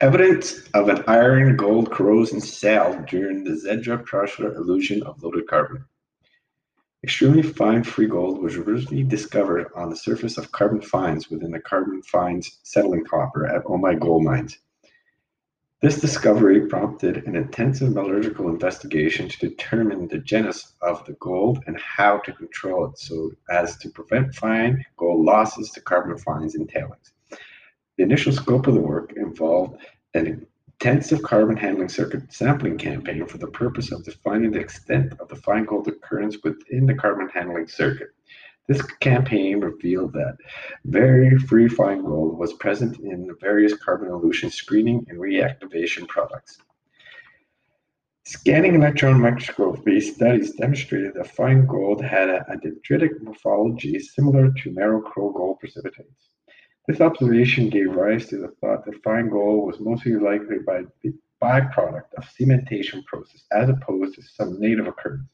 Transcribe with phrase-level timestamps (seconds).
[0.00, 5.84] Evidence of an iron-gold corrosion cell during the Zadra pressure elution of loaded carbon.
[7.02, 11.58] Extremely fine free gold was originally discovered on the surface of carbon fines within the
[11.58, 14.60] carbon fines settling copper at Omai gold mines.
[15.82, 21.76] This discovery prompted an intensive metallurgical investigation to determine the genus of the gold and
[21.76, 26.68] how to control it so as to prevent fine gold losses to carbon fines and
[26.68, 27.12] tailings.
[27.98, 29.82] The initial scope of the work involved
[30.14, 30.46] an
[30.80, 35.34] intensive carbon handling circuit sampling campaign for the purpose of defining the extent of the
[35.34, 38.10] fine gold occurrence within the carbon handling circuit.
[38.68, 40.36] This campaign revealed that
[40.84, 46.58] very free fine gold was present in the various carbon elution screening and reactivation products.
[48.22, 55.32] Scanning electron microscopy studies demonstrated that fine gold had a, dendritic morphology similar to Merrill-Crowe
[55.32, 56.28] gold precipitates.
[56.88, 61.12] This observation gave rise to the thought that fine gold was mostly likely by the
[61.42, 65.28] byproduct of cementation process as opposed to some native occurrence.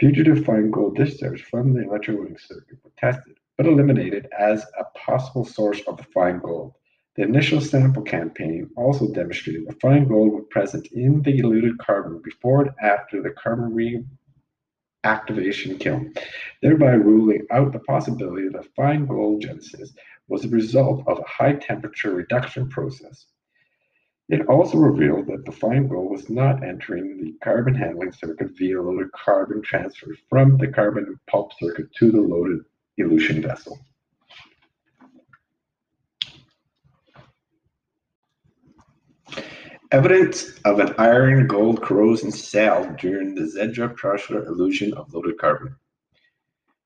[0.00, 5.44] Fugitive fine gold discharge from the electrowinning circuit were tested, but eliminated as a possible
[5.44, 6.74] source of the fine gold.
[7.14, 12.20] The initial sample campaign also demonstrated that fine gold was present in the eluted carbon
[12.24, 13.72] before and after the carbon
[15.04, 16.12] reactivation kiln,
[16.62, 19.94] thereby ruling out the possibility that fine gold genesis
[20.28, 23.26] was the result of a high temperature reduction process.
[24.28, 28.82] It also revealed that the fine gold was not entering the carbon handling circuit via
[28.82, 32.60] loaded carbon transfer from the carbon pulp circuit to the loaded
[32.98, 33.78] elution vessel.
[39.90, 45.76] Evidence of an iron-gold corrosion cell during the Zadra pressure elution of loaded carbon.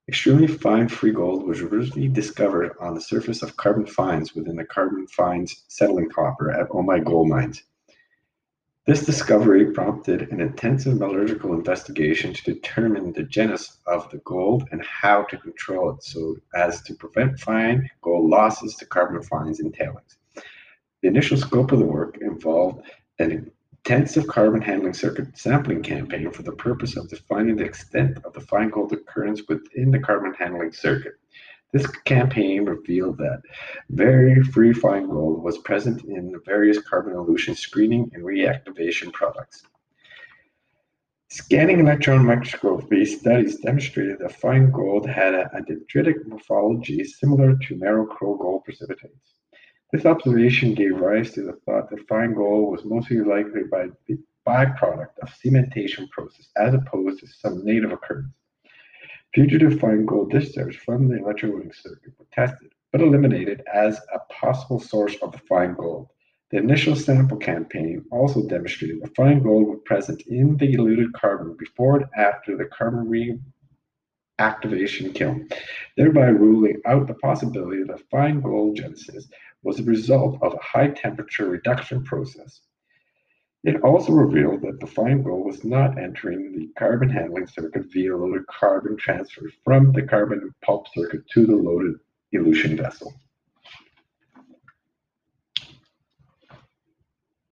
[0.06, 4.64] Extremely fine free gold was originally discovered on the surface of carbon fines within the
[4.64, 7.64] carbon fines settling copper at Omai gold mines.
[8.86, 14.80] This discovery prompted an intensive metallurgical investigation to determine the genus of the gold and
[14.84, 19.74] how to control it so as to prevent fine gold losses to carbon fines and
[19.74, 20.18] tailings.
[21.02, 22.86] The initial scope of the work involved
[23.18, 23.50] an
[23.84, 28.40] intensive carbon handling circuit sampling campaign for the purpose of defining the extent of the
[28.40, 31.14] fine gold occurrence within the carbon handling circuit.
[31.72, 33.42] This campaign revealed that
[33.90, 39.64] very free fine gold was present in various carbon elution screening and reactivation products.
[41.30, 48.36] Scanning electron microscopy studies demonstrated that fine gold had a, dendritic morphology similar to Merrill-Crowe
[48.36, 49.32] gold precipitates.
[49.92, 54.18] This observation gave rise to the thought that fine gold was mostly likely by the
[54.46, 58.32] byproduct of cementation process as opposed to some native occurrence.
[59.34, 64.80] Fugitive fine gold discharge from the electrowinning circuit were tested, but eliminated as a possible
[64.80, 66.08] source of the fine gold.
[66.50, 71.54] The initial sample campaign also demonstrated that fine gold was present in the eluted carbon
[71.58, 73.10] before and after the carbon
[74.40, 75.48] reactivation kiln,
[75.96, 79.28] thereby ruling out the possibility that fine gold genesis
[79.62, 82.60] was the result of a high temperature reduction process.
[83.64, 88.16] It also revealed that the fine gold was not entering the carbon handling circuit via
[88.16, 91.94] loaded carbon transfer from the carbon pulp circuit to the loaded
[92.32, 93.14] elution vessel.